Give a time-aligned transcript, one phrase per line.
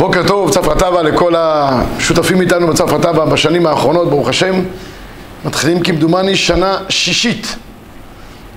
[0.00, 4.54] בוקר טוב, צפרא טבא לכל השותפים איתנו בצפרא טבא בשנים האחרונות, ברוך השם.
[5.44, 7.56] מתחילים כמדומני שנה שישית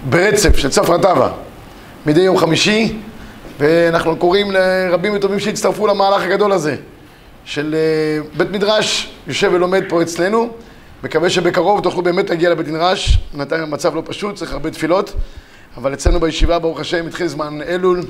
[0.09, 1.29] ברצף של צפרא טבא,
[2.05, 2.97] מדי יום חמישי,
[3.59, 6.75] ואנחנו קוראים לרבים וטובים שהצטרפו למהלך הגדול הזה
[7.45, 10.49] של אה, בית מדרש, יושב ולומד פה אצלנו.
[11.03, 15.13] מקווה שבקרוב תוכלו באמת להגיע לבית מדרש, בינתיים המצב לא פשוט, צריך הרבה תפילות,
[15.77, 18.01] אבל אצלנו בישיבה, ברוך השם, התחיל זמן אלול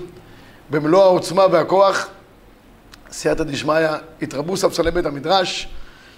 [0.70, 2.08] במלוא העוצמה והכוח.
[3.14, 3.88] סייעתא דשמיא,
[4.22, 5.68] התרבו ספסלי בית המדרש,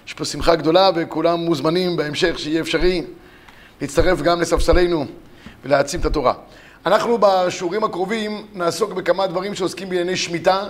[0.06, 3.02] יש פה שמחה גדולה וכולם מוזמנים בהמשך שיהיה אפשרי
[3.80, 5.06] להצטרף גם לספסלינו
[5.64, 6.34] ולהעצים את התורה.
[6.86, 10.64] אנחנו בשיעורים הקרובים נעסוק בכמה דברים שעוסקים בענייני שמיטה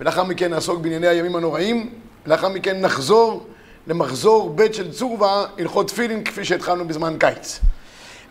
[0.00, 1.90] ולאחר מכן נעסוק בענייני הימים הנוראים
[2.26, 3.46] ולאחר מכן נחזור
[3.86, 7.60] למחזור ב' של צורבה, הלכות תפילין כפי שהתחלנו בזמן קיץ.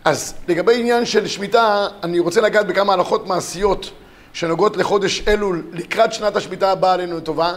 [0.05, 3.91] אז לגבי עניין של שמיטה, אני רוצה לגעת בכמה הלכות מעשיות
[4.37, 7.53] שנוגעות לחודש אלול לקראת שנת השמיטה הבאה עלינו לטובה,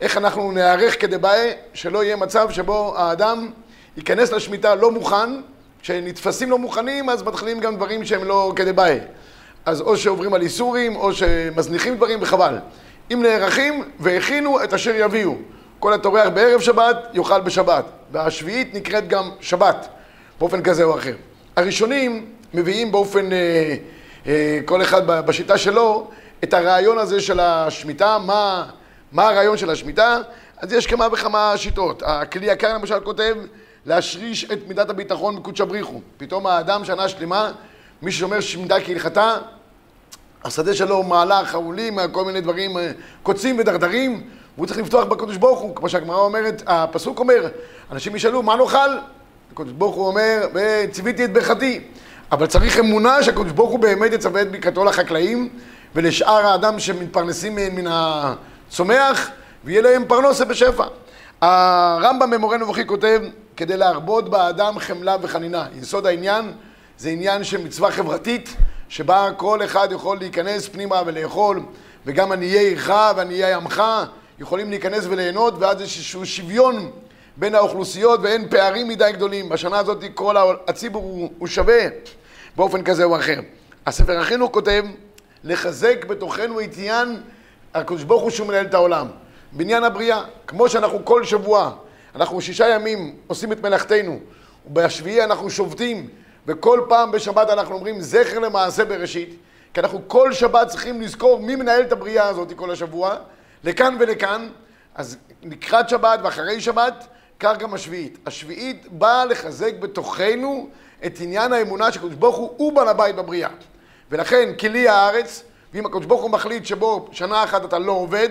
[0.00, 3.50] איך אנחנו נערך כדבעי, שלא יהיה מצב שבו האדם
[3.96, 5.30] ייכנס לשמיטה לא מוכן,
[5.82, 8.98] כשנתפסים לא מוכנים אז מתחילים גם דברים שהם לא כדבעי.
[9.66, 12.58] אז או שעוברים על איסורים או שמזניחים דברים וחבל.
[13.12, 15.34] אם נערכים והכינו את אשר יביאו.
[15.78, 19.88] כל הטורח בערב שבת יאכל בשבת, והשביעית נקראת גם שבת,
[20.38, 21.14] באופן כזה או אחר.
[21.56, 23.32] הראשונים מביאים באופן...
[23.32, 23.76] אה,
[24.26, 26.10] אה, כל אחד בשיטה שלו,
[26.44, 28.66] את הרעיון הזה של השמיטה, מה,
[29.12, 30.18] מה הרעיון של השמיטה,
[30.58, 32.02] אז יש כמה וכמה שיטות.
[32.06, 33.36] הכלי יקר למשל כותב
[33.86, 36.00] להשריש את מידת הביטחון בקודשא בריחו.
[36.16, 37.52] פתאום האדם שנה שלמה,
[38.02, 39.36] מי שאומר שמידה כהלכתה,
[40.44, 42.92] השדה שלו מעלה חרולים, כל מיני דברים אה,
[43.22, 44.22] קוצים ודרדרים,
[44.56, 47.48] והוא צריך לפתוח בקדוש ברוך הוא, כמו שהגמרא אומרת, הפסוק אומר,
[47.92, 48.90] אנשים ישאלו, מה נאכל?
[49.52, 51.80] הקדוש ברוך הוא אומר, וציוויתי את ברכתי.
[52.32, 55.48] אבל צריך אמונה שהקדוש ברוך הוא באמת יצווה את ברכתו לחקלאים
[55.94, 59.30] ולשאר האדם שמתפרנסים מן הצומח
[59.64, 60.84] ויהיה להם פרנסה בשפע.
[61.40, 63.20] הרמב"ם במורה נבוכי כותב
[63.56, 65.66] כדי להרבות באדם חמלה וחנינה.
[65.80, 66.52] יסוד העניין
[66.98, 68.56] זה עניין של מצווה חברתית
[68.88, 71.60] שבה כל אחד יכול להיכנס פנימה ולאכול
[72.06, 73.82] וגם עניי עירך ועניי עמך
[74.38, 76.90] יכולים להיכנס וליהנות ואז יש איזשהו שוויון
[77.36, 79.48] בין האוכלוסיות ואין פערים מדי גדולים.
[79.48, 80.36] בשנה הזאת כל
[80.68, 81.86] הציבור הוא, הוא שווה
[82.56, 83.40] באופן כזה או אחר.
[83.86, 84.84] הספר החינוך כותב,
[85.46, 87.22] לחזק בתוכנו את עניין
[87.74, 89.06] הקדוש ברוך הוא שהוא מנהל את העולם.
[89.52, 91.72] בעניין הבריאה, כמו שאנחנו כל שבוע,
[92.14, 94.18] אנחנו שישה ימים עושים את מלאכתנו,
[94.66, 96.08] ובשביעי אנחנו שובתים,
[96.46, 99.38] וכל פעם בשבת אנחנו אומרים זכר למעשה בראשית,
[99.74, 103.16] כי אנחנו כל שבת צריכים לזכור מי מנהל את הבריאה הזאת כל השבוע,
[103.64, 104.48] לכאן ולכאן,
[104.94, 107.06] אז לקראת שבת ואחרי שבת,
[107.40, 108.18] כך גם השביעית.
[108.26, 110.68] השביעית באה לחזק בתוכנו
[111.06, 113.50] את עניין האמונה שהקדוש ברוך הוא הוא בעל הבית בבריאה.
[114.10, 115.42] ולכן כלי הארץ,
[115.74, 118.28] ואם הקדוש ברוך הוא מחליט שבו שנה אחת אתה לא עובד,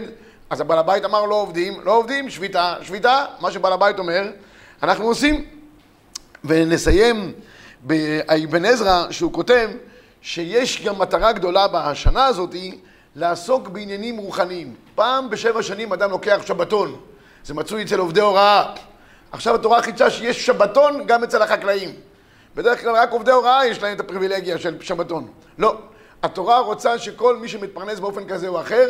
[0.49, 4.31] אז הבעל הבית אמר לא עובדים, לא עובדים, שביתה, שביתה, מה שבעל הבית אומר,
[4.83, 5.45] אנחנו עושים.
[6.45, 7.33] ונסיים
[7.81, 9.69] באבן עזרא, שהוא כותב
[10.21, 12.77] שיש גם מטרה גדולה בשנה הזאתי
[13.15, 14.73] לעסוק בעניינים רוחניים.
[14.95, 16.95] פעם בשבע שנים אדם לוקח שבתון,
[17.45, 18.73] זה מצוי אצל עובדי הוראה.
[19.31, 21.89] עכשיו התורה חידשה שיש שבתון גם אצל החקלאים.
[22.55, 25.27] בדרך כלל רק עובדי הוראה יש להם את הפריבילגיה של שבתון.
[25.57, 25.77] לא.
[26.23, 28.89] התורה רוצה שכל מי שמתפרנס באופן כזה או אחר,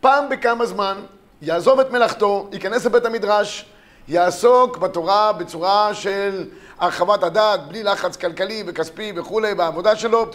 [0.00, 1.00] פעם בכמה זמן
[1.42, 3.66] יעזוב את מלאכתו, ייכנס לבית המדרש,
[4.08, 6.46] יעסוק בתורה בצורה של
[6.78, 10.26] הרחבת הדעת, בלי לחץ כלכלי וכספי וכולי בעבודה שלו,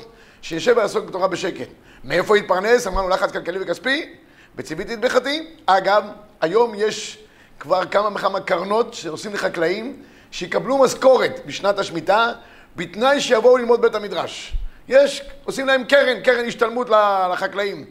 [0.42, 1.68] שישב ויעסוק בתורה בשקט.
[2.04, 2.88] מאיפה יתפרנס?
[2.88, 4.16] אמרנו לחץ כלכלי וכספי?
[4.56, 5.48] בציוויתי את ברכתי.
[5.66, 6.04] אגב,
[6.42, 7.20] היום יש
[7.60, 12.32] כבר כמה וכמה קרנות שעושים לחקלאים, שיקבלו משכורת בשנת השמיטה
[12.76, 14.54] בתנאי שיבואו ללמוד בית המדרש.
[14.88, 16.90] יש, עושים להם קרן, קרן השתלמות
[17.34, 17.86] לחקלאים.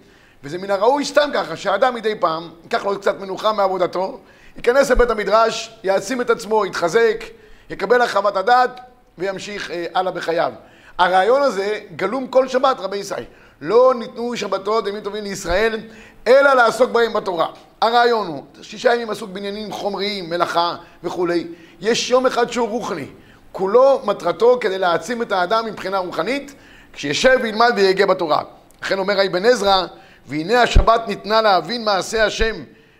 [0.44, 4.20] וזה מן הראוי סתם ככה, שהאדם מדי פעם, ייקח לו קצת מנוחה מעבודתו,
[4.56, 7.24] ייכנס לבית המדרש, יעצים את עצמו, יתחזק,
[7.70, 8.80] יקבל הרחבת הדעת
[9.18, 10.52] וימשיך אה, הלאה בחייו.
[10.98, 13.24] הרעיון הזה גלום כל שבת, רבי ישראל.
[13.60, 15.80] לא ניתנו שבתות ימים טובים לישראל,
[16.26, 17.46] אלא לעסוק בהם בתורה.
[17.80, 21.46] הרעיון הוא, שישה ימים עסוק בעניינים חומריים, מלאכה וכולי.
[21.80, 23.06] יש יום אחד שהוא רוחני.
[23.52, 26.54] כולו מטרתו כדי להעצים את האדם מבחינה רוחנית,
[26.92, 28.42] כשישב וילמד ויגה בתורה.
[28.82, 29.86] לכן אומר אבן עזרא,
[30.26, 32.54] והנה השבת ניתנה להבין מעשה השם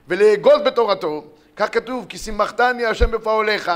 [0.09, 1.25] ולאגוז בתורתו,
[1.57, 3.71] כך כתוב, כי שימחתני השם בפעוליך,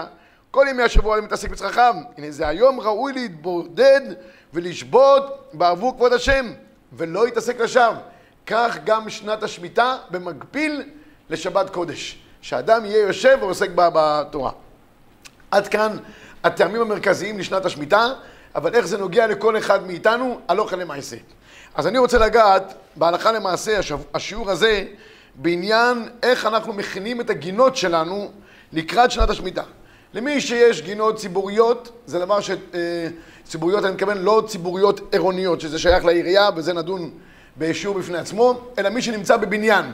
[0.50, 1.94] כל ימי השבוע אני מתעסק בצרכיו.
[2.18, 4.00] הנה זה היום ראוי להתבודד
[4.54, 6.52] ולשבות בעבור כבוד השם,
[6.92, 7.94] ולא להתעסק לשווא.
[8.46, 10.82] כך גם שנת השמיטה במקביל
[11.30, 14.50] לשבת קודש, שאדם יהיה יושב ועוסק בתורה.
[15.50, 15.96] עד כאן
[16.46, 18.08] הטעמים המרכזיים לשנת השמיטה,
[18.54, 21.16] אבל איך זה נוגע לכל אחד מאיתנו, הלוך למעשה.
[21.74, 23.80] אז אני רוצה לגעת בהלכה למעשה,
[24.14, 24.84] השיעור הזה
[25.34, 28.30] בעניין איך אנחנו מכינים את הגינות שלנו
[28.72, 29.62] לקראת שנת השמיטה.
[30.14, 32.50] למי שיש גינות ציבוריות, זה דבר ש...
[32.50, 33.08] אה,
[33.44, 37.10] ציבוריות, אני מתכוון לא ציבוריות עירוניות, שזה שייך לעירייה, וזה נדון
[37.58, 39.84] בשיעור בפני עצמו, אלא מי שנמצא בבניין,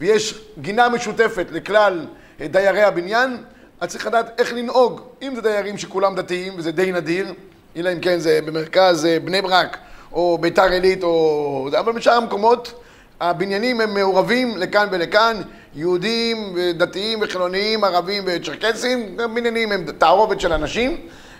[0.00, 2.06] ויש גינה משותפת לכלל
[2.40, 3.36] אה, דיירי הבניין,
[3.80, 5.00] אז צריך לדעת איך לנהוג.
[5.22, 7.32] אם זה דיירים שכולם דתיים, וזה די נדיר,
[7.76, 9.76] אלא אם כן זה במרכז אה, בני ברק,
[10.12, 11.68] או ביתר עילית, או...
[11.78, 12.82] אבל בשאר המקומות,
[13.20, 15.42] הבניינים הם מעורבים לכאן ולכאן,
[15.74, 20.96] יהודים, דתיים וחילוניים, ערבים וצ'רקסים, בניינים הם תערובת של אנשים.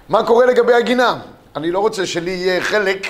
[0.08, 1.18] מה קורה לגבי הגינה?
[1.56, 3.06] אני לא רוצה שלי יהיה חלק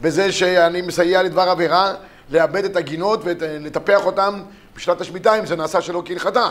[0.00, 1.94] בזה שאני מסייע לדבר עבירה
[2.30, 4.42] לאבד את הגינות ולטפח אותן
[4.76, 6.48] בשנת השמיטה אם זה נעשה שלא כהלכתה.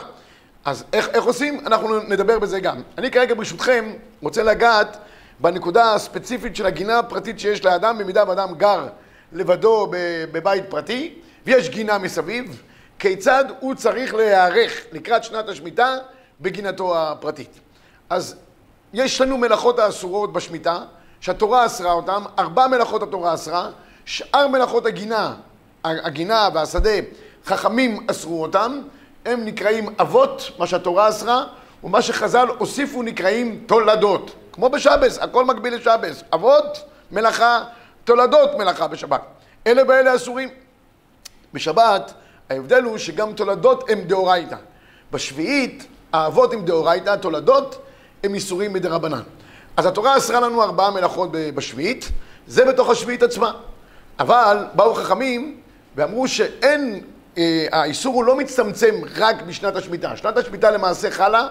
[0.67, 1.59] אז איך, איך עושים?
[1.65, 2.81] אנחנו נדבר בזה גם.
[2.97, 4.97] אני כרגע ברשותכם רוצה לגעת
[5.39, 8.87] בנקודה הספציפית של הגינה הפרטית שיש לאדם במידה ואדם גר
[9.31, 9.87] לבדו
[10.31, 11.13] בבית פרטי
[11.45, 12.61] ויש גינה מסביב,
[12.99, 15.95] כיצד הוא צריך להיערך לקראת שנת השמיטה
[16.41, 17.59] בגינתו הפרטית.
[18.09, 18.35] אז
[18.93, 20.79] יש לנו מלאכות האסורות בשמיטה,
[21.21, 23.69] שהתורה אסרה אותן, ארבע מלאכות התורה אסרה,
[24.05, 25.35] שאר מלאכות הגינה,
[25.83, 26.99] הגינה והשדה,
[27.45, 28.81] חכמים אסרו אותם,
[29.27, 31.43] הם נקראים אבות, מה שהתורה אסרה,
[31.83, 34.31] ומה שחז"ל הוסיפו נקראים תולדות.
[34.51, 36.23] כמו בשבס, הכל מקביל לשבס.
[36.33, 37.63] אבות, מלאכה,
[38.03, 39.21] תולדות מלאכה בשבת.
[39.67, 40.49] אלה ואלה אסורים.
[41.53, 42.13] בשבת
[42.49, 44.55] ההבדל הוא שגם תולדות הם דאורייתא.
[45.11, 47.81] בשביעית האבות הם דאורייתא, התולדות
[48.23, 49.21] הם איסורים מדרבנן.
[49.77, 52.09] אז התורה אסרה לנו ארבעה מלאכות בשביעית,
[52.47, 53.51] זה בתוך השביעית עצמה.
[54.19, 55.57] אבל באו חכמים
[55.95, 57.01] ואמרו שאין,
[57.71, 60.17] האיסור הוא לא מצטמצם רק בשנת השמיטה.
[60.17, 61.47] שנת השמיטה למעשה חלה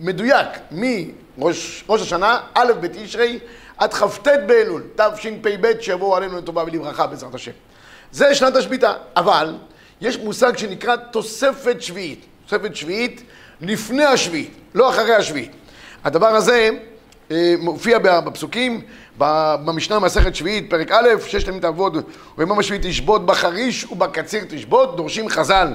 [0.00, 3.38] מדויק מראש השנה, א' בתשרי,
[3.78, 7.52] עד כ"ט באלול, תשפ"ב, שיבואו עלינו לטובה ולברכה בעזרת השם.
[8.12, 8.92] זה שנת השמיטה.
[9.16, 9.54] אבל
[10.00, 12.26] יש מושג שנקרא תוספת שביעית.
[12.46, 13.22] תוספת שביעית
[13.60, 15.52] לפני השביעית, לא אחרי השביעית.
[16.04, 16.70] הדבר הזה אה,
[17.58, 18.80] מופיע בפסוקים,
[19.18, 21.96] במשנה מסכת שביעית, פרק א', ששת ימים תעבוד,
[22.34, 25.68] ובימום השביעית תשבות, בחריש ובקציר תשבות, דורשים חז"ל,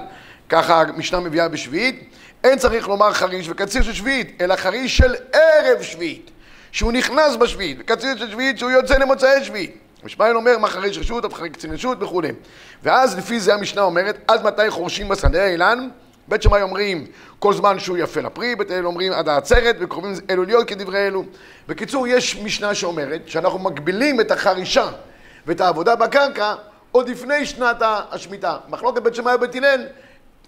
[0.49, 2.09] ככה המשנה מביאה בשביעית.
[2.43, 6.31] אין צריך לומר חריש וקציר של שביעית, אלא חריש של ערב שביעית,
[6.71, 9.77] שהוא נכנס בשביעית, וקציר של שביעית שהוא יוצא למוצאי שביעית.
[10.03, 12.29] משמעאל אומר מה חריש רשות, עד חריש קצין רשות וכולי.
[12.83, 15.89] ואז לפי זה המשנה אומרת, עד מתי חורשים בשדה האילן?
[16.27, 17.05] בית שמאי אומרים
[17.39, 21.23] כל זמן שהוא יפה לפרי, בית אל אומרים עד העצרת, וקרובים אלו להיות כדברי אלו.
[21.67, 24.89] בקיצור, יש משנה שאומרת שאנחנו מגבילים את החרישה
[25.45, 26.53] ואת העבודה בקרקע
[26.91, 28.57] עוד לפני שנת השמיטה.
[28.69, 29.85] מחלוקת בית שמאי ובית הלל,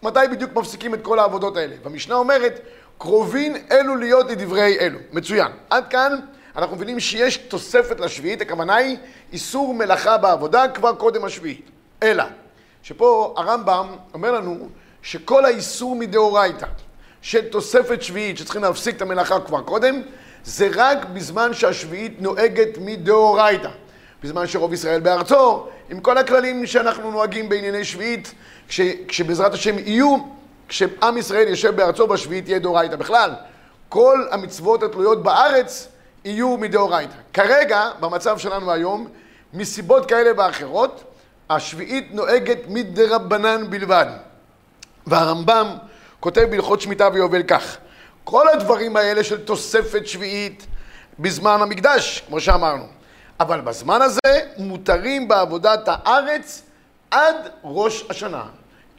[0.03, 1.75] מתי בדיוק מפסיקים את כל העבודות האלה?
[1.83, 2.59] והמשנה אומרת,
[2.97, 4.99] קרובים אלו להיות לדברי אלו.
[5.11, 5.51] מצוין.
[5.69, 6.19] עד כאן
[6.55, 8.97] אנחנו מבינים שיש תוספת לשביעית, הכוונה היא
[9.33, 11.69] איסור מלאכה בעבודה כבר קודם השביעית.
[12.03, 12.23] אלא,
[12.83, 14.69] שפה הרמב"ם אומר לנו
[15.09, 16.65] שכל האיסור מדאורייתא
[17.21, 20.01] של תוספת שביעית שצריכים להפסיק את המלאכה כבר קודם,
[20.43, 23.69] זה רק בזמן שהשביעית נוהגת מדאורייתא.
[24.23, 28.33] בזמן שרוב ישראל בארצו, עם כל הכללים שאנחנו נוהגים בענייני שביעית,
[28.67, 30.17] כש, כשבעזרת השם יהיו,
[30.67, 33.31] כשעם ישראל יושב בארצו בשביעית תהיה דאורייתא בכלל.
[33.89, 35.87] כל המצוות התלויות בארץ
[36.25, 37.15] יהיו מדאורייתא.
[37.33, 39.07] כרגע, במצב שלנו היום,
[39.53, 41.03] מסיבות כאלה ואחרות,
[41.49, 44.28] השביעית נוהגת מדרבנן בלבד.
[45.09, 45.67] והרמב"ם
[46.19, 47.77] כותב בהלכות שמיטה ויובל כך:
[48.23, 50.67] כל הדברים האלה של תוספת שביעית
[51.19, 52.83] בזמן המקדש, כמו שאמרנו,
[53.39, 56.61] אבל בזמן הזה מותרים בעבודת הארץ
[57.11, 58.43] עד ראש השנה.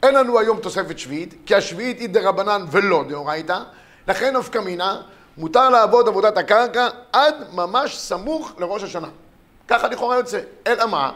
[0.03, 3.59] אין לנו היום תוספת שביעית, כי השביעית היא דרבנן ולא דאורייתא,
[4.07, 5.01] לכן נפקא מינה,
[5.37, 9.07] מותר לעבוד עבודת הקרקע עד ממש סמוך לראש השנה.
[9.67, 10.39] ככה לכאורה יוצא.
[10.67, 11.11] אלא מה?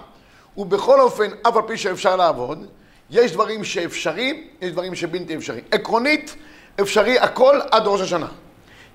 [0.57, 2.67] ובכל אופן, אף על פי שאפשר לעבוד,
[3.09, 5.61] יש דברים שאפשרי, יש דברים שבלתי אפשרי.
[5.71, 6.35] עקרונית,
[6.81, 8.27] אפשרי הכל עד ראש השנה.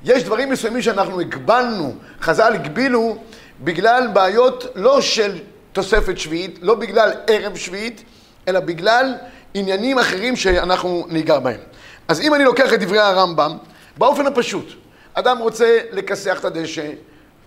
[0.05, 3.17] יש דברים מסוימים שאנחנו הגבלנו, חז"ל הגבילו
[3.61, 5.38] בגלל בעיות לא של
[5.73, 8.05] תוספת שביעית, לא בגלל ערב שביעית,
[8.49, 9.14] אלא בגלל
[9.55, 11.61] עניינים אחרים שאנחנו ניגע בהם.
[12.09, 13.57] אז אם אני לוקח את דברי הרמב"ם,
[13.97, 14.73] באופן הפשוט,
[15.14, 16.90] אדם רוצה לכסח את הדשא,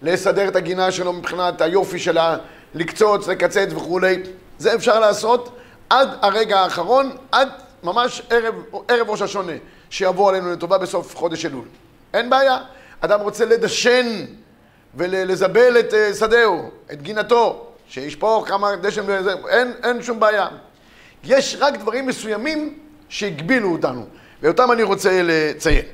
[0.02, 2.38] לסדר את הגינה שלו מבחינת היופי שלה,
[2.76, 4.16] לקצוץ, לקצץ וכולי,
[4.58, 5.58] זה אפשר לעשות
[5.90, 7.50] עד הרגע האחרון, עד
[7.84, 8.56] ממש ערב,
[8.88, 9.54] ערב ראש השונה,
[9.90, 11.66] שיבוא עלינו לטובה בסוף חודש אלול.
[12.14, 12.58] אין בעיה.
[13.02, 14.26] אדם רוצה לדשן
[14.96, 20.48] ולזבל את אה, שדהו, את גינתו, שישפוך כמה דשן וזה, אין, אין שום בעיה.
[21.24, 24.06] יש רק דברים מסוימים שהגבילו אותנו,
[24.42, 25.86] ואותם אני רוצה לציין.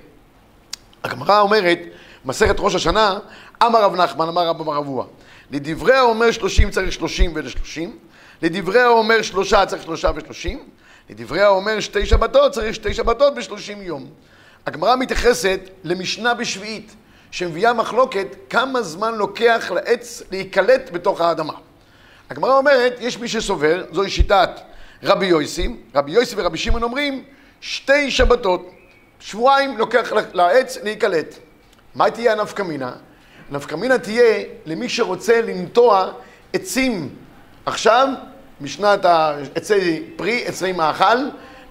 [1.03, 1.79] הגמרא אומרת,
[2.25, 3.19] מסכת ראש השנה,
[3.63, 5.05] אמר רב נחמן, אמר רב אבוה,
[5.51, 7.98] לדברי האומר שלושים צריך שלושים ולשלושים,
[8.41, 10.63] לדברי האומר שלושה צריך שלושה ושלושים,
[11.10, 14.10] לדברי האומר שתי שבתות, צריך שתי שבתות בשלושים יום.
[14.65, 16.96] הגמרא מתייחסת למשנה בשביעית,
[17.31, 21.53] שמביאה מחלוקת כמה זמן לוקח לעץ להיקלט בתוך האדמה.
[22.29, 24.50] הגמרא אומרת, יש מי שסובר, זוהי שיטת
[25.03, 27.24] רבי יויסי, רבי יויסי ורבי שמעון אומרים,
[27.62, 28.72] שתי שבתות,
[29.19, 31.36] שבועיים לוקח לעץ להיקלט.
[31.96, 32.91] מה תהיה הנפקמינה?
[33.51, 36.12] הנפקמינה תהיה למי שרוצה לנטוע
[36.53, 37.10] עצים
[37.65, 38.07] עכשיו,
[38.61, 39.05] משנת
[39.55, 41.17] עצי פרי, עצי מאכל,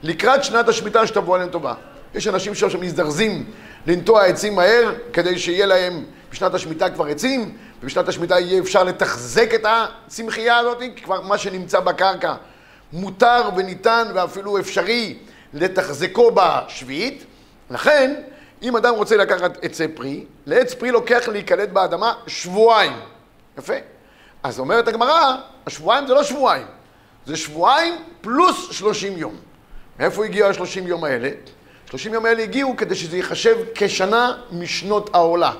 [0.03, 1.75] לקראת שנת השמיטה שתבוא עליהם טובה.
[2.15, 3.45] יש אנשים שם שמזדרזים
[3.87, 9.55] לנטוע עצים מהר, כדי שיהיה להם בשנת השמיטה כבר עצים, ובשנת השמיטה יהיה אפשר לתחזק
[9.55, 12.35] את הצמחייה הזאת, כי כבר מה שנמצא בקרקע
[12.93, 15.19] מותר וניתן ואפילו אפשרי
[15.55, 17.25] לתחזקו בשביעית.
[17.71, 18.15] לכן,
[18.63, 22.93] אם אדם רוצה לקחת עצי פרי, לעץ פרי לוקח להיקלט באדמה שבועיים.
[23.59, 23.75] יפה.
[24.49, 25.37] אז אומרת הגמרא,
[25.67, 26.67] השבועיים זה לא שבועיים,
[27.27, 29.37] זה שבועיים פלוס שלושים יום.
[29.99, 31.31] מאיפה הגיעו השלושים יום האלה?
[31.91, 35.53] שלושים יום האלה הגיעו כדי שזה ייחשב כשנה משנות העולה.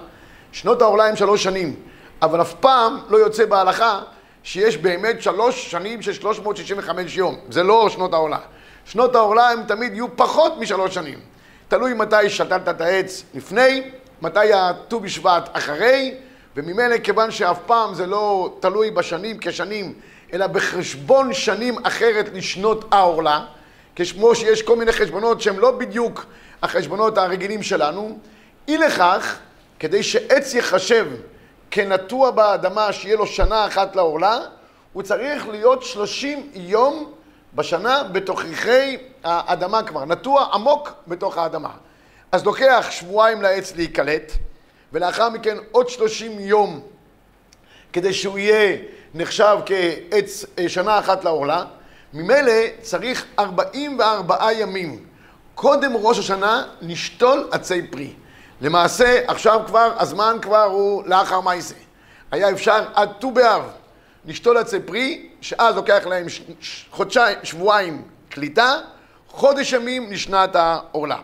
[0.53, 1.77] שנות העולה הם שלוש שנים,
[2.23, 4.01] אבל אף פעם לא יוצא בהלכה
[4.43, 7.37] שיש באמת שלוש שנים של 365 יום.
[7.51, 8.39] זה לא שנות העולה.
[8.85, 11.19] שנות העולה הם תמיד יהיו פחות משלוש שנים.
[11.69, 13.91] תלוי מתי שתלת את העץ לפני,
[14.23, 16.15] מתי הט"ו בשבט אחרי,
[16.59, 19.95] וממילא כיוון שאף פעם זה לא תלוי בשנים כשנים,
[20.33, 23.45] אלא בחשבון שנים אחרת לשנות העולה,
[23.97, 26.27] כמו שיש כל מיני חשבונות שהם לא בדיוק
[26.63, 28.19] החשבונות הרגילים שלנו,
[28.69, 29.39] אי לכך,
[29.79, 31.07] כדי שעץ יחשב
[31.71, 34.39] כנטוע באדמה שיהיה לו שנה אחת לעורלה,
[34.93, 37.13] הוא צריך להיות שלושים יום
[37.55, 41.71] בשנה בתוככי האדמה כבר, נטוע עמוק בתוך האדמה.
[42.33, 44.33] אז לוקח שבועיים לעץ להיקלט,
[44.93, 46.81] ולאחר מכן עוד שלושים יום
[47.93, 48.77] כדי שהוא יהיה
[49.15, 51.65] נחשב כעץ אה, שנה אחת לעורלה.
[52.13, 52.53] ממילא
[52.83, 55.05] צריך ארבעים וארבעה ימים
[55.55, 58.13] קודם ראש השנה לשתול עצי פרי.
[58.61, 61.75] למעשה, עכשיו כבר, הזמן כבר הוא לאחר מייסה.
[62.31, 63.63] היה אפשר עד ט"ו באב
[64.25, 66.27] לשתול עצי פרי, שאז לוקח להם
[66.91, 68.75] חודשיים, שבועיים קליטה,
[69.29, 71.19] חודש ימים לשנת העורלה.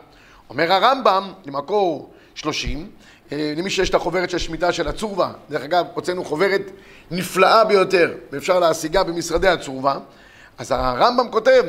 [0.50, 2.86] אומר הרמב"ם, למקור שלושים, אה,
[3.32, 6.62] למי שיש את החוברת של שמיטה של הצורבה, דרך אגב, הוצאנו חוברת
[7.10, 9.96] נפלאה ביותר, ואפשר להשיגה במשרדי הצורבה,
[10.58, 11.64] אז הרמב"ם כותב,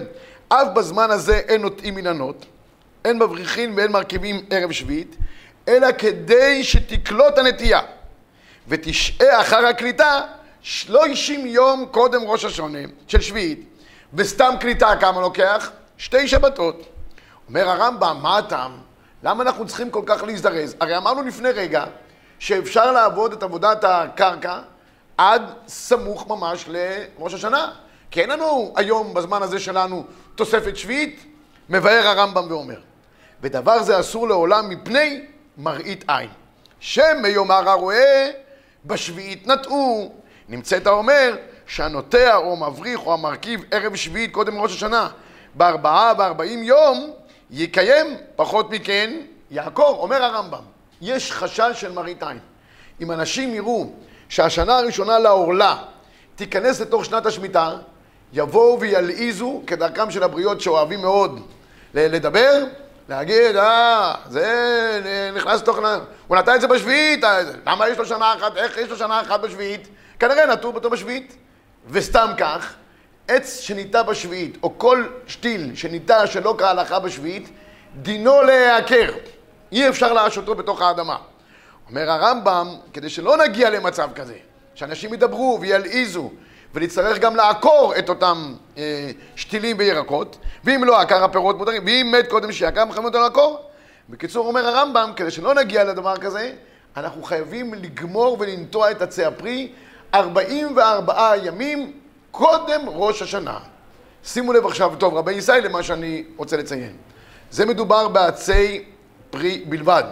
[0.50, 2.46] אף בזמן הזה אין נוטעים מנהנות,
[3.06, 5.16] אין מבריחין ואין מרכיבים ערב שביעית,
[5.68, 7.80] אלא כדי שתקלוט הנטייה
[8.68, 10.22] ותשעה אחר הקליטה
[10.62, 13.64] שלושים יום קודם ראש השונה של שביעית,
[14.14, 15.72] וסתם קליטה כמה לוקח?
[15.98, 16.86] שתי שבתות.
[17.50, 18.85] אומר הרמב"ם, מה הטעם?
[19.26, 20.76] למה אנחנו צריכים כל כך להזדרז?
[20.80, 21.86] הרי אמרנו לפני רגע
[22.40, 24.60] שאפשר לעבוד את עבודת הקרקע
[25.18, 27.72] עד סמוך ממש לראש השנה.
[28.12, 30.04] כי אין לנו היום, בזמן הזה שלנו,
[30.36, 31.26] תוספת שביעית,
[31.70, 32.80] מבאר הרמב"ם ואומר.
[33.42, 35.26] ודבר זה אסור לעולם מפני
[35.58, 36.30] מראית עין.
[36.80, 38.28] שמא יאמר הרועה,
[38.86, 40.14] בשביעית נטעו.
[40.50, 41.36] נמצאת האומר
[41.68, 45.10] שהנוטע או מבריך או המרכיב ערב שביעית קודם ראש השנה
[45.56, 47.14] בארבעה וארבעים יום
[47.52, 49.14] יקיים, פחות מכן
[49.52, 49.98] יעקור.
[50.02, 50.64] אומר הרמב"ם,
[51.02, 52.40] יש חשש של מראית עין.
[53.02, 53.90] אם אנשים יראו
[54.30, 55.76] שהשנה הראשונה לעורלה
[56.36, 57.72] תיכנס לתוך שנת השמיטה,
[58.34, 61.40] יבואו וילעיזו, כדרכם של הבריות שאוהבים מאוד
[61.94, 62.64] לדבר,
[63.10, 65.80] להגיד, אה, זה נכנס לתוך...
[66.28, 69.22] הוא נתן את זה בשביעית, אה, למה יש לו שנה אחת, איך יש לו שנה
[69.22, 69.88] אחת בשביעית?
[70.20, 71.36] כנראה נטו אותו בשביעית.
[71.90, 72.74] וסתם כך,
[73.28, 77.50] עץ שניטע בשביעית, או כל שתיל שניטע שלא כהלכה בשביעית,
[78.02, 79.12] דינו להיעקר.
[79.72, 81.18] אי אפשר להשותו בתוך האדמה.
[81.90, 84.36] אומר הרמב"ם, כדי שלא נגיע למצב כזה,
[84.76, 86.32] שאנשים ידברו וילעיזו,
[86.74, 92.30] ונצטרך גם לעקור את אותם אה, שתילים וירקות, ואם לא, עקר הפירות מותרים, ואם מת
[92.30, 93.70] קודם שיעקר, מחייבים אותו לעקור.
[94.10, 96.52] בקיצור, אומר הרמב"ם, כדי שלא נגיע לדבר כזה,
[96.98, 99.72] אנחנו חייבים לגמור ולנטוע את עצי הפרי
[100.14, 102.00] 44 ימים
[102.38, 103.58] קודם ראש השנה.
[104.24, 106.94] שימו לב עכשיו, טוב, רבי ישראל, למה שאני רוצה לציין.
[107.52, 108.84] זה מדובר בעצי
[109.30, 110.04] פרי בלבד,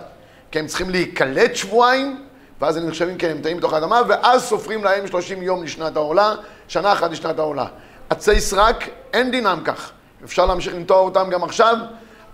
[0.52, 2.26] כי הם צריכים להיקלט שבועיים,
[2.62, 6.36] ואז הם נחשבים כנמטעים בתוך האדמה, ואז סופרים להם 30 יום לשנת העולה,
[6.68, 7.66] שנה אחת לשנת העולה.
[8.10, 9.92] עצי סרק, אין דינם כך.
[10.24, 11.76] אפשר להמשיך לנטוע אותם גם עכשיו,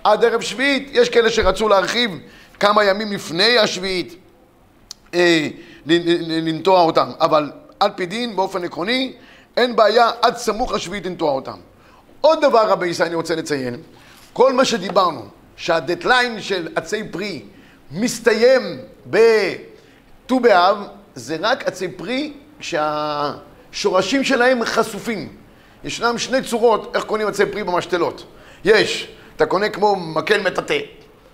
[0.03, 0.89] עד ערב שביעית.
[0.91, 2.11] יש כאלה שרצו להרחיב
[2.59, 4.15] כמה ימים לפני השביעית
[5.13, 5.47] אה,
[5.85, 9.13] לנטוע אותם, אבל על פי דין, באופן עקרוני,
[9.59, 11.57] אין בעיה עד סמוך לשביעית לנטוע אותם.
[12.21, 13.81] עוד דבר, רבי ישראל, אני רוצה לציין,
[14.33, 15.25] כל מה שדיברנו,
[15.55, 17.43] שהדדליין של עצי פרי
[17.91, 18.61] מסתיים
[19.05, 20.77] בט"ו באב,
[21.15, 25.35] זה רק עצי פרי שהשורשים שלהם חשופים.
[25.83, 28.25] ישנם שני צורות איך קונים עצי פרי במשתלות.
[28.65, 30.79] יש, אתה קונה כמו מקל מטאטא.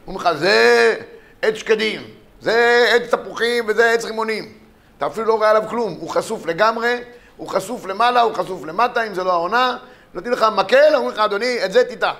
[0.08, 0.96] אומרים לך, זה
[1.41, 2.01] עץ שקדים,
[2.41, 4.53] זה עץ תפוחים וזה עץ רימונים.
[4.98, 6.98] אתה אפילו לא רואה עליו כלום, הוא חשוף לגמרי,
[7.38, 9.77] הוא חשוף למעלה, הוא חשוף למטה, אם זה לא העונה.
[10.13, 12.12] נותנים לך מקל, אומרים לך, אדוני, את זה תיטע.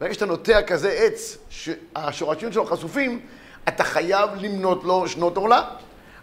[0.00, 3.20] ברגע שאתה נוטע כזה עץ, שהשורשים שלו חשופים,
[3.68, 5.62] אתה חייב למנות לו שנות עורלה.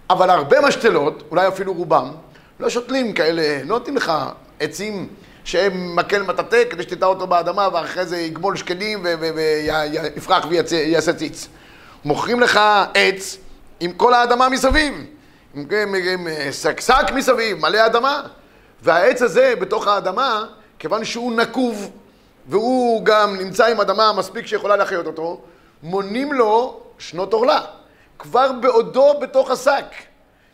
[0.09, 2.11] אבל הרבה משתלות, אולי אפילו רובם,
[2.59, 4.11] לא שותלים כאלה, לא נותנים לך
[4.59, 5.07] עצים
[5.43, 9.05] שהם מקל מטאטא כדי שתטע אותו באדמה ואחרי זה יגמול שקדים
[9.35, 11.47] ויפרח ויעשה ציץ.
[12.05, 12.59] מוכרים לך
[12.93, 13.37] עץ
[13.79, 14.93] עם כל האדמה מסביב,
[15.55, 16.27] עם, עם, עם
[16.79, 18.21] שק מסביב, מלא אדמה,
[18.81, 20.45] והעץ הזה בתוך האדמה,
[20.79, 21.91] כיוון שהוא נקוב
[22.47, 25.41] והוא גם נמצא עם אדמה מספיק שיכולה להחיות אותו,
[25.83, 27.61] מונים לו שנות עורלה.
[28.19, 29.85] כבר בעודו בתוך השק.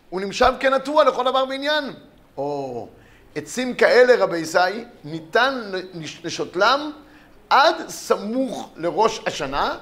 [0.09, 1.93] הוא נמשב כנטוע לכל דבר ועניין.
[2.37, 2.87] או
[3.35, 5.71] עצים כאלה, רבי ישי, ניתן
[6.23, 6.91] לשותלם
[7.49, 9.77] עד סמוך לראש השנה,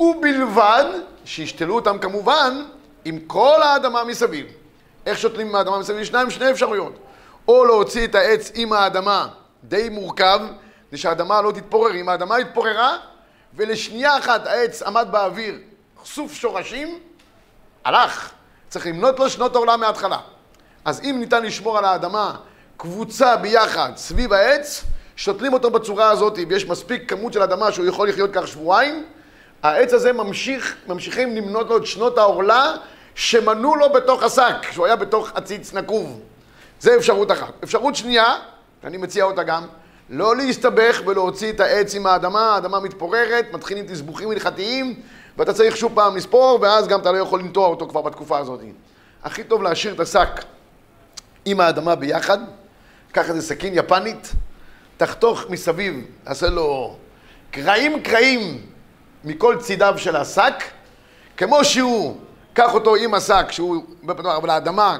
[0.00, 0.84] ובלבד
[1.24, 2.64] שישתלו אותם כמובן
[3.04, 4.46] עם כל האדמה מסביב.
[5.06, 5.98] איך שותלים עם האדמה מסביב?
[5.98, 6.92] ישנם שני אפשרויות.
[7.48, 9.28] או להוציא את העץ עם האדמה
[9.64, 10.40] די מורכב,
[10.88, 11.94] כדי שהאדמה לא תתפורר.
[11.94, 12.96] אם האדמה התפוררה,
[13.54, 15.54] ולשנייה אחת העץ עמד באוויר,
[16.02, 16.98] חשוף שורשים,
[17.84, 18.30] הלך.
[18.68, 20.18] צריך למנות לו שנות העולם מההתחלה.
[20.84, 22.36] אז אם ניתן לשמור על האדמה
[22.76, 24.84] קבוצה ביחד סביב העץ,
[25.16, 29.06] שותלים אותו בצורה הזאת, ויש מספיק כמות של אדמה שהוא יכול לחיות כך שבועיים,
[29.62, 32.74] העץ הזה ממשיך, ממשיכים למנות לו את שנות העורלה
[33.14, 36.20] שמנו לו בתוך השק, שהוא היה בתוך עציץ נקוב.
[36.80, 37.52] זה אפשרות אחת.
[37.64, 38.34] אפשרות שנייה,
[38.84, 39.66] אני מציע אותה גם,
[40.10, 45.00] לא להסתבך ולהוציא את העץ עם האדמה, האדמה מתפוררת, מתחילים תסבוכים הלכתיים,
[45.36, 48.60] ואתה צריך שוב פעם לספור, ואז גם אתה לא יכול לנטוע אותו כבר בתקופה הזאת.
[49.22, 50.44] הכי טוב להשאיר את השק
[51.44, 52.38] עם האדמה ביחד,
[53.12, 54.32] קח איזה סכין יפנית,
[54.96, 56.96] תחתוך מסביב, עשה לו
[57.50, 58.69] קרעים קרעים
[59.24, 60.54] מכל צידיו של השק,
[61.36, 62.16] כמו שהוא,
[62.52, 63.84] קח אותו עם השק, שהוא,
[64.36, 64.98] אבל האדמה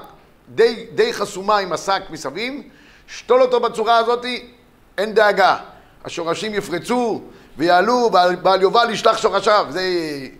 [0.48, 2.62] די, די חסומה עם השק מסביב,
[3.06, 4.24] שתול אותו בצורה הזאת,
[4.98, 5.56] אין דאגה.
[6.04, 7.20] השורשים יפרצו
[7.56, 8.10] ויעלו,
[8.42, 9.82] בעל יובל ישלח שורשיו, זה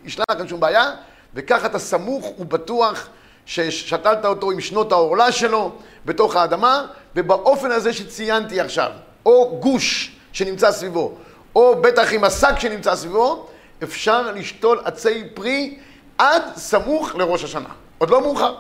[0.04, 0.90] ישלח, אין שום בעיה,
[1.34, 3.08] וככה אתה סמוך ובטוח
[3.46, 5.72] ששתלת אותו עם שנות העורלה שלו
[6.04, 8.90] בתוך האדמה, ובאופן הזה שציינתי עכשיו,
[9.26, 11.14] או גוש שנמצא סביבו,
[11.56, 13.48] או בטח עם השק שנמצא סביבו,
[13.82, 15.78] אפשר לשתול עצי פרי
[16.18, 17.68] עד סמוך לראש השנה.
[17.98, 18.54] עוד לא מאוחר.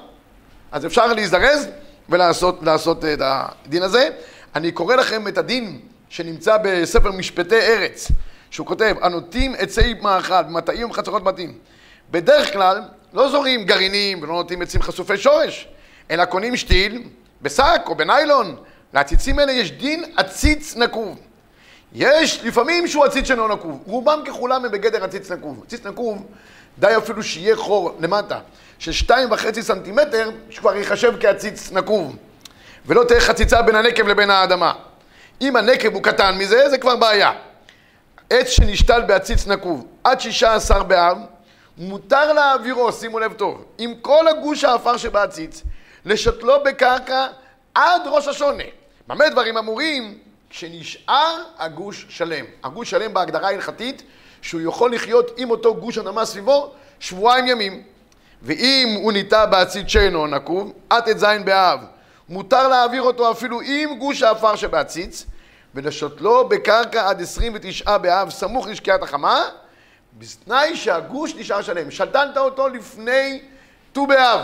[0.72, 1.68] אז אפשר להזדרז
[2.08, 4.08] ולעשות את הדין הזה.
[4.54, 8.08] אני קורא לכם את הדין שנמצא בספר משפטי ארץ,
[8.50, 11.58] שהוא כותב, הנוטים עצי מאכל במטעים ובחצרות בתים.
[12.10, 15.68] בדרך כלל לא זורים גרעינים ולא נוטים עצים חשופי שורש,
[16.10, 17.02] אלא קונים שתיל
[17.42, 18.56] בשק או בניילון.
[18.94, 21.18] לעציצים האלה יש דין עציץ נקוב.
[21.92, 25.62] יש לפעמים שהוא עציץ שאינו נקוב, רובם ככולם הם בגדר עציץ נקוב.
[25.66, 26.26] עציץ נקוב,
[26.78, 28.38] די אפילו שיהיה חור למטה
[28.78, 32.16] של שתיים וחצי סנטימטר, שכבר ייחשב כעציץ נקוב.
[32.86, 34.72] ולא תהיה חציצה בין הנקב לבין האדמה.
[35.40, 37.32] אם הנקב הוא קטן מזה, זה כבר בעיה.
[38.30, 41.18] עץ שנשתל בעציץ נקוב עד שישה עשר באב,
[41.78, 45.62] מותר להעבירו, שימו לב טוב, עם כל הגוש האפר שבעציץ,
[46.04, 47.26] לשתלו בקרקע
[47.74, 48.64] עד ראש השונה.
[49.08, 50.18] במה דברים אמורים?
[50.50, 52.44] כשנשאר הגוש שלם.
[52.64, 54.02] הגוש שלם בהגדרה ההלכתית,
[54.42, 57.82] שהוא יכול לחיות עם אותו גוש אדמה סביבו שבועיים ימים.
[58.42, 61.80] ואם הוא ניטע בעציץ שאינו נקוב, עד ט"ז באב,
[62.28, 65.26] מותר להעביר אותו אפילו עם גוש האפר שבעציץ,
[65.74, 69.42] ולשתלו בקרקע עד 29 באב, סמוך לשקיעת החמה,
[70.18, 71.90] בתנאי שהגוש נשאר שלם.
[71.90, 73.42] שתלת אותו לפני
[73.92, 74.40] ט"ו באב.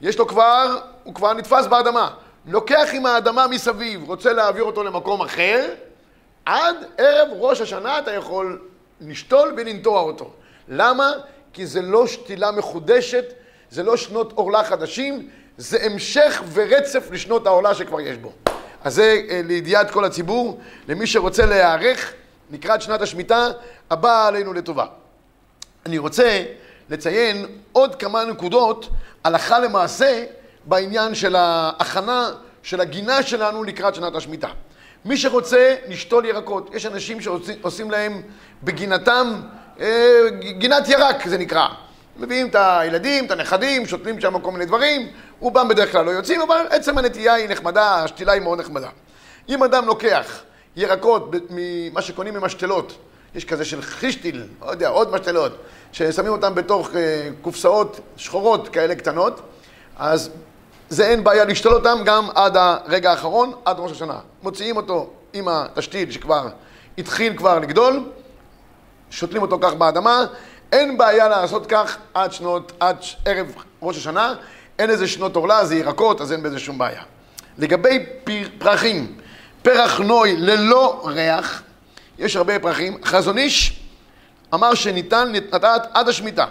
[0.00, 2.14] יש לו כבר, הוא כבר נתפס באדמה.
[2.46, 5.68] לוקח עם האדמה מסביב, רוצה להעביר אותו למקום אחר,
[6.46, 8.62] עד ערב ראש השנה אתה יכול
[9.00, 10.30] לשתול ולנטוע אותו.
[10.68, 11.12] למה?
[11.52, 13.24] כי זה לא שתילה מחודשת,
[13.70, 18.32] זה לא שנות עורלה חדשים, זה המשך ורצף לשנות העורלה שכבר יש בו.
[18.84, 22.12] אז זה אה, לידיעת כל הציבור, למי שרוצה להיערך
[22.50, 23.48] לקראת שנת השמיטה
[23.90, 24.86] הבאה עלינו לטובה.
[25.86, 26.44] אני רוצה
[26.90, 28.88] לציין עוד כמה נקודות
[29.24, 30.24] הלכה למעשה
[30.64, 32.30] בעניין של ההכנה
[32.62, 34.48] של הגינה שלנו לקראת שנת השמיטה.
[35.04, 38.22] מי שרוצה לשתול ירקות, יש אנשים שעושים להם
[38.62, 39.40] בגינתם,
[39.80, 40.18] אה,
[40.58, 41.68] גינת ירק זה נקרא.
[42.16, 45.08] מביאים את הילדים, את הנכדים, שותלים שם כל מיני דברים,
[45.40, 48.88] רובם בדרך כלל לא יוצאים, אבל עצם הנטייה היא נחמדה, השתילה היא מאוד נחמדה.
[49.48, 50.40] אם אדם לוקח
[50.76, 52.98] ירקות ממה שקונים ממשתלות,
[53.34, 55.56] יש כזה של חישטיל, לא יודע, עוד משתלות,
[55.92, 59.40] ששמים אותם בתוך אה, קופסאות שחורות כאלה קטנות,
[59.96, 60.30] אז
[60.92, 64.18] זה אין בעיה לשתול אותם גם עד הרגע האחרון, עד ראש השנה.
[64.42, 66.48] מוציאים אותו עם התשתית שכבר
[66.98, 68.10] התחיל כבר לגדול,
[69.10, 70.24] שותלים אותו כך באדמה,
[70.72, 74.34] אין בעיה לעשות כך עד שנות, עד ערב ראש השנה,
[74.78, 77.02] אין איזה שנות עורלה, זה ירקות, אז אין בזה שום בעיה.
[77.58, 78.06] לגבי
[78.58, 79.18] פרחים,
[79.62, 81.62] פרח נוי ללא ריח,
[82.18, 83.80] יש הרבה פרחים, חזון איש
[84.54, 86.46] אמר שניתן לטעת עד השמיטה.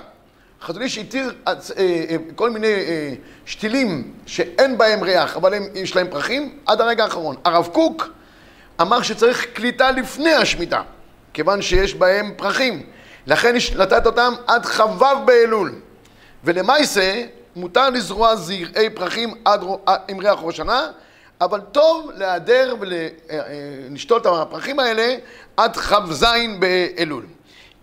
[0.62, 3.14] חזון איש התיר אה, אה, כל מיני אה,
[3.46, 7.36] שתילים שאין בהם ריח, אבל הם, יש להם פרחים, עד הרגע האחרון.
[7.46, 8.10] הרב קוק
[8.82, 10.82] אמר שצריך קליטה לפני השמיטה,
[11.34, 12.84] כיוון שיש בהם פרחים.
[13.28, 15.76] לכן לתת אותם עד כ"ו באלול.
[16.44, 19.64] ולמעשה, מותר לזרוע זרעי פרחים עד,
[20.08, 20.88] עם ריח ראש השנה,
[21.42, 25.16] אבל טוב להיעדר ולשתול את הפרחים האלה
[25.58, 26.26] עד כ"ז
[26.60, 27.26] באלול.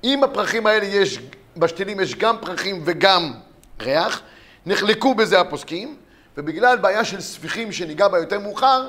[0.04, 1.18] אם הפרחים האלה יש,
[1.58, 3.32] בשתילים יש גם פרחים וגם
[3.80, 4.22] ריח,
[4.66, 5.96] נחלקו בזה הפוסקים,
[6.36, 8.88] ובגלל בעיה של ספיחים שניגע בה יותר מאוחר,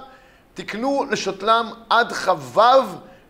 [0.53, 2.62] תקנו לשותלם עד כ"ו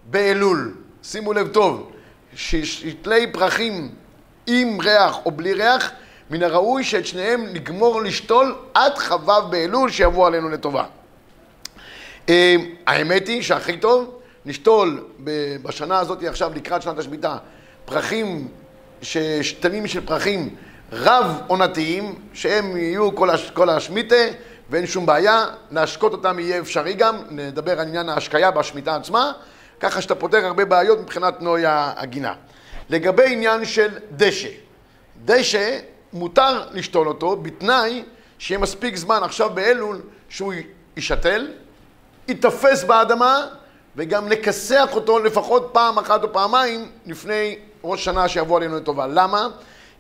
[0.06, 0.74] באלול.
[1.04, 1.92] שימו לב טוב,
[2.36, 3.92] ששתלי פרחים
[4.48, 5.92] עם ריח או בלי ריח,
[6.30, 10.84] מן הראוי שאת שניהם נגמור לשתול עד כ"ו באלול שיבוא עלינו לטובה.
[12.30, 12.56] אה,
[12.88, 15.04] האמת היא שהכי טוב נשתול
[15.64, 17.38] בשנה הזאת עכשיו לקראת שנת השמיטה
[17.86, 18.48] פרחים,
[19.42, 20.56] שתנים של פרחים
[20.92, 24.16] רב עונתיים שהם יהיו כל, הש, כל השמיטה
[24.70, 29.32] ואין שום בעיה, להשקות אותם יהיה אפשרי גם, נדבר על עניין ההשקיה בשמיטה עצמה,
[29.80, 32.34] ככה שאתה פותר הרבה בעיות מבחינת נוי הגינה.
[32.90, 34.50] לגבי עניין של דשא,
[35.26, 35.80] דשא
[36.14, 38.04] מותר לשתול אותו בתנאי
[38.40, 40.54] שיהיה מספיק זמן עכשיו באלול שהוא
[40.96, 41.52] יישתל,
[42.28, 43.46] ייתפס באדמה
[43.96, 49.08] וגם נכסח אותו לפחות פעם אחת או פעמיים לפני ראש שנה שיבוא עלינו לטובה.
[49.08, 49.48] למה?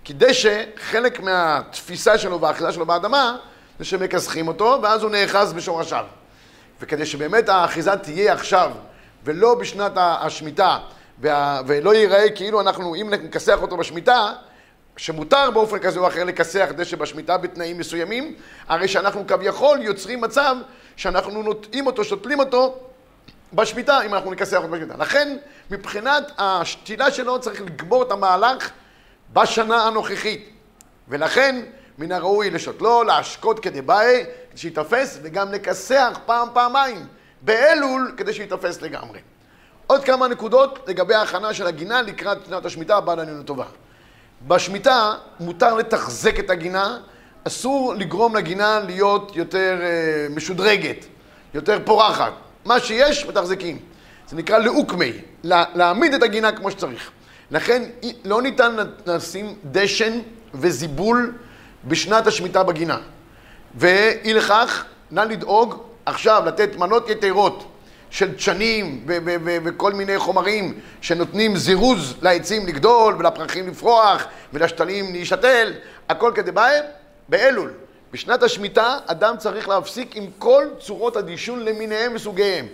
[0.03, 3.37] כי דשא, חלק מהתפיסה שלו והאחיזה שלו באדמה
[3.79, 6.05] זה שמכסחים אותו ואז הוא נאחז בשורשיו.
[6.81, 8.71] וכדי שבאמת האחיזה תהיה עכשיו
[9.23, 10.77] ולא בשנת השמיטה
[11.19, 11.61] וה...
[11.67, 14.33] ולא ייראה כאילו אנחנו, אם נכסח אותו בשמיטה
[14.97, 18.35] שמותר באופן כזה או אחר לכסח דשא בשמיטה בתנאים מסוימים,
[18.67, 20.55] הרי שאנחנו כביכול יוצרים מצב
[20.95, 22.88] שאנחנו נוטעים אותו, שותלים אותו
[23.53, 24.97] בשמיטה, אם אנחנו נכסח אותו בשמיטה.
[24.97, 25.37] לכן,
[25.71, 28.69] מבחינת השתילה שלו צריך לגמור את המהלך
[29.33, 30.49] בשנה הנוכחית.
[31.07, 31.61] ולכן,
[31.97, 37.07] מן הראוי לשותלו, להשקות כדי באי, כדי שיתפס, וגם לכסח פעם, פעמיים,
[37.41, 39.19] באלול, כדי שיתפס לגמרי.
[39.87, 43.65] עוד כמה נקודות לגבי ההכנה של הגינה לקראת שנת השמיטה הבאה לנו לטובה.
[44.47, 46.97] בשמיטה מותר לתחזק את הגינה,
[47.43, 51.05] אסור לגרום לגינה להיות יותר אה, משודרגת,
[51.53, 52.33] יותר פורחת.
[52.69, 53.79] מה שיש, מתחזקים.
[54.29, 55.11] זה נקרא לאוקמי,
[55.43, 57.11] להעמיד את הגינה כמו שצריך.
[57.51, 57.83] לכן
[58.25, 60.19] לא ניתן לשים דשן
[60.53, 61.33] וזיבול
[61.85, 62.97] בשנת השמיטה בגינה.
[63.75, 67.71] ואי לכך, נא לדאוג עכשיו לתת מנות יתרות
[68.09, 69.05] של דשנים
[69.63, 75.73] וכל מיני חומרים שנותנים זירוז לעצים לגדול ולפרחים לפרוח ולשתלים להישתל,
[76.09, 76.83] הכל כדי בהם
[77.29, 77.71] באלול.
[78.13, 82.67] בשנת השמיטה אדם צריך להפסיק עם כל צורות הדישון למיניהם וסוגיהם.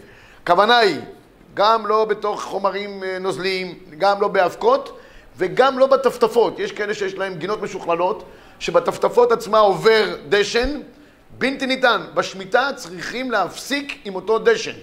[0.44, 1.00] הכוונה היא,
[1.54, 5.00] גם לא בתוך חומרים אה, נוזליים, גם לא באבקות
[5.38, 6.60] וגם לא בטפטפות.
[6.60, 8.24] יש כאלה שיש להם גינות משוכללות,
[8.60, 10.82] שבטפטפות עצמה עובר דשן,
[11.38, 12.02] בלתי ניתן.
[12.14, 14.76] בשמיטה צריכים להפסיק עם אותו דשן.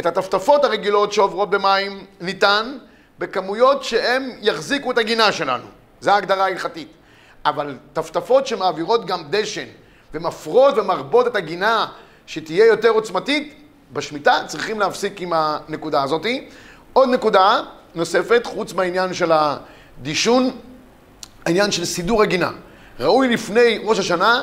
[0.00, 2.78] את הטפטפות הרגילות שעוברות במים ניתן
[3.18, 5.64] בכמויות שהן יחזיקו את הגינה שלנו.
[6.00, 6.88] זו ההגדרה ההלכתית.
[7.44, 9.66] אבל טפטפות שמעבירות גם דשן
[10.14, 11.86] ומפרות ומרבות את הגינה
[12.26, 13.54] שתהיה יותר עוצמתית,
[13.92, 16.48] בשמיטה צריכים להפסיק עם הנקודה הזאתי.
[16.92, 17.62] עוד נקודה
[17.94, 20.50] נוספת, חוץ מהעניין של הדישון,
[21.46, 22.50] העניין של סידור הגינה.
[23.00, 24.42] ראוי לפני ראש השנה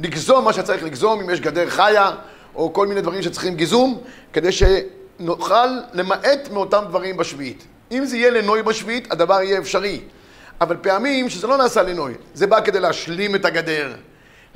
[0.00, 2.10] לגזום מה שצריך לגזום, אם יש גדר חיה
[2.54, 4.00] או כל מיני דברים שצריכים גיזום,
[4.32, 7.66] כדי שנוכל למעט מאותם דברים בשביעית.
[7.92, 10.00] אם זה יהיה לנוי בשביעית, הדבר יהיה אפשרי.
[10.60, 13.92] אבל פעמים שזה לא נעשה לנוי, זה בא כדי להשלים את הגדר,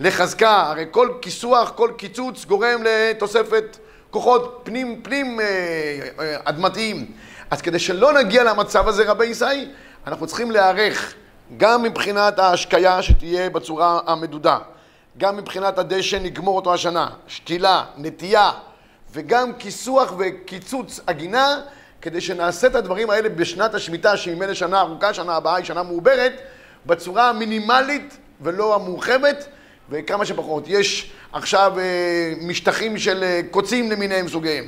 [0.01, 3.77] לחזקה, הרי כל כיסוח, כל קיצוץ גורם לתוספת
[4.11, 5.45] כוחות פנים, פנים אה,
[6.21, 7.07] אה, אדמתיים.
[7.51, 9.69] אז כדי שלא נגיע למצב הזה, רבי ישי,
[10.07, 11.15] אנחנו צריכים להיערך
[11.57, 14.59] גם מבחינת ההשקיה שתהיה בצורה המדודה,
[15.19, 18.51] גם מבחינת הדשן נגמור אותו השנה, שתילה, נטייה,
[19.13, 21.61] וגם כיסוח וקיצוץ הגינה,
[22.03, 25.83] כדי שנעשה את הדברים האלה בשנת השמיטה, שהיא ממילא שנה ארוכה, שנה הבאה היא שנה
[25.83, 26.33] מעוברת,
[26.87, 29.49] בצורה המינימלית ולא המורחבת,
[29.91, 30.65] וכמה שפחות.
[30.67, 34.65] יש עכשיו אה, משטחים של אה, קוצים למיניהם סוגיהם.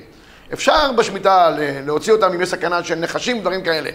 [0.52, 1.56] אפשר בשמיטה
[1.86, 3.90] להוציא אותם אם יש סכנה של נחשים, דברים כאלה.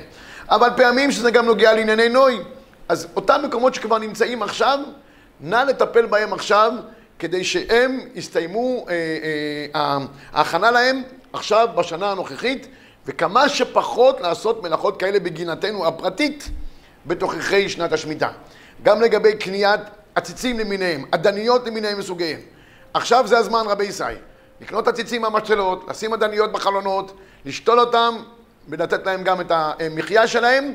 [0.49, 2.39] אבל פעמים שזה גם נוגע לענייני נוי.
[2.89, 4.79] אז אותם מקומות שכבר נמצאים עכשיו,
[5.39, 6.71] נא לטפל בהם עכשיו
[7.19, 8.93] כדי שהם יסתיימו, אה,
[9.75, 9.97] אה,
[10.33, 11.01] ההכנה להם
[11.33, 12.67] עכשיו בשנה הנוכחית,
[13.05, 16.49] וכמה שפחות לעשות מלאכות כאלה בגינתנו הפרטית
[17.05, 18.29] בתוככי שנת השמיטה.
[18.83, 19.81] גם לגבי קניית
[20.17, 22.39] עציצים למיניהם, אדניות למיניהם וסוגיהם.
[22.93, 24.17] עכשיו זה הזמן רבי ישראל,
[24.61, 28.15] לקנות עציצים מהמשתלות, לשים אדניות בחלונות, לשתול אותם
[28.69, 30.73] ולתת להם גם את המחיה שלהם,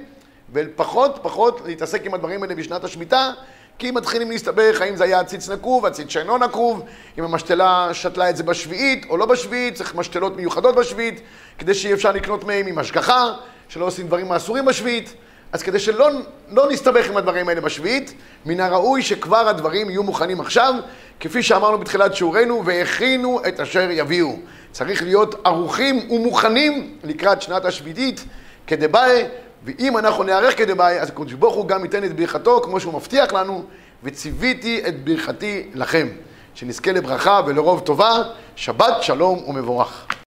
[0.52, 3.32] ופחות פחות להתעסק עם הדברים האלה בשנת השמיטה,
[3.78, 6.82] כי מתחילים להסתבך האם זה היה עציץ נקוב, עציץ שאינו נקוב,
[7.18, 11.20] אם המשתלה שתלה את זה בשביעית או לא בשביעית, צריך משתלות מיוחדות בשביעית,
[11.58, 13.32] כדי שיהיה אפשר לקנות מהם עם השגחה,
[13.68, 15.14] שלא עושים דברים מאסורים בשביעית.
[15.52, 16.10] אז כדי שלא
[16.50, 18.14] לא נסתבך עם הדברים האלה בשביעית,
[18.46, 20.74] מן הראוי שכבר הדברים יהיו מוכנים עכשיו,
[21.20, 24.36] כפי שאמרנו בתחילת שיעורנו, והכינו את אשר יביאו.
[24.72, 28.24] צריך להיות ערוכים ומוכנים לקראת שנת השביעית
[28.66, 29.24] כדבעי,
[29.64, 33.32] ואם אנחנו נערך כדבעי, אז הקדוש ברוך הוא גם ייתן את ברכתו, כמו שהוא מבטיח
[33.32, 33.64] לנו,
[34.02, 36.08] וציוויתי את ברכתי לכם.
[36.54, 38.12] שנזכה לברכה ולרוב טובה,
[38.56, 40.06] שבת שלום ומבורך.